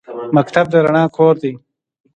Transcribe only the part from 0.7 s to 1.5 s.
د رڼا کور